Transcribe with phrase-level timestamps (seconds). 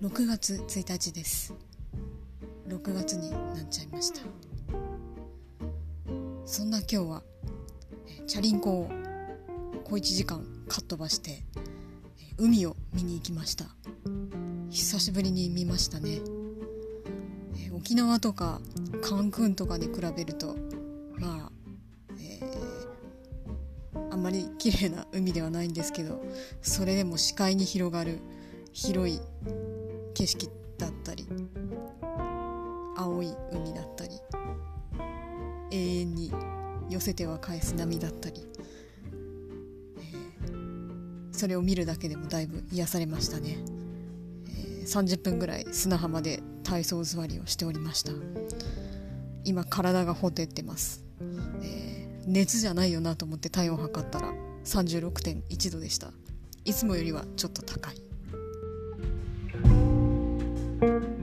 [0.00, 1.52] 6月1日です。
[2.68, 4.20] 6月になっちゃいました。
[6.46, 7.22] そんな今日は
[8.28, 8.90] チャリンコを
[9.82, 11.42] 小1時間かっ飛ばして
[12.38, 13.64] 海を見に行きました。
[14.70, 16.20] 久しぶりに見ましたね。
[17.72, 18.60] 沖縄とか
[19.02, 20.54] カンクンとかに比べると
[21.18, 21.52] まあ、
[22.20, 26.22] えー、あんまり綺麗な海ではないんですけど
[26.62, 28.20] それでも視界に広がる
[28.72, 29.20] 広い
[30.18, 31.28] 景色だったり
[32.96, 34.10] 青い海だったり
[35.70, 36.32] 永遠に
[36.90, 38.44] 寄せては返す波だったり、
[39.96, 43.58] えー、それを見るだけでもだいぶ癒されましたね、
[44.48, 48.10] えー、30分ぐらい砂浜で体操座りをしておりました。
[49.44, 51.04] 今体がほてってます、
[51.62, 54.32] えー、熱じゃないよなと思って体温測ったら
[54.64, 56.10] 36.1度でした。
[56.64, 58.07] いつもよりはちょっと高い。
[60.80, 61.17] Thank you.